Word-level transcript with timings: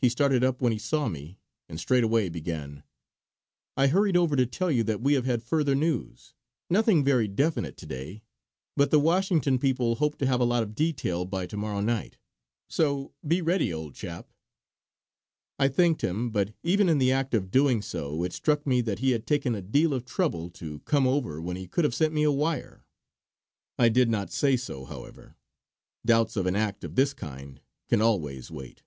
He 0.00 0.08
started 0.08 0.44
up 0.44 0.62
when 0.62 0.70
he 0.70 0.78
saw 0.78 1.08
me 1.08 1.40
and 1.68 1.80
straightway 1.80 2.28
began: 2.28 2.84
"I 3.76 3.88
hurried 3.88 4.16
over 4.16 4.36
to 4.36 4.46
tell 4.46 4.70
you 4.70 4.84
that 4.84 5.00
we 5.00 5.14
have 5.14 5.24
had 5.26 5.42
further 5.42 5.74
news. 5.74 6.34
Nothing 6.70 7.02
very 7.02 7.26
definite 7.26 7.76
to 7.78 7.86
day; 7.86 8.22
but 8.76 8.92
the 8.92 9.00
Washington 9.00 9.58
people 9.58 9.96
hope 9.96 10.16
to 10.18 10.26
have 10.26 10.38
a 10.38 10.44
lot 10.44 10.62
of 10.62 10.76
detail 10.76 11.24
by 11.24 11.46
to 11.46 11.56
morrow 11.56 11.80
night. 11.80 12.16
So 12.68 13.12
be 13.26 13.42
ready, 13.42 13.72
old 13.74 13.96
chap!" 13.96 14.32
I 15.58 15.66
thanked 15.66 16.02
him, 16.04 16.30
but 16.30 16.54
even 16.62 16.88
in 16.88 16.98
the 16.98 17.10
act 17.10 17.34
of 17.34 17.50
doing 17.50 17.82
so 17.82 18.22
it 18.22 18.32
struck 18.32 18.64
me 18.64 18.80
that 18.82 19.00
he 19.00 19.10
had 19.10 19.26
taken 19.26 19.56
a 19.56 19.60
deal 19.62 19.92
of 19.92 20.04
trouble 20.04 20.48
to 20.50 20.78
come 20.84 21.08
over 21.08 21.42
when 21.42 21.56
he 21.56 21.66
could 21.66 21.82
have 21.82 21.92
sent 21.94 22.14
me 22.14 22.22
a 22.22 22.30
wire. 22.30 22.84
I 23.76 23.88
did 23.88 24.08
not 24.08 24.30
say 24.30 24.56
so, 24.56 24.84
however; 24.84 25.34
doubts 26.06 26.36
of 26.36 26.46
an 26.46 26.54
act 26.54 26.84
of 26.84 26.94
this 26.94 27.12
kind 27.12 27.60
can 27.88 28.00
always 28.00 28.48
wait. 28.48 28.84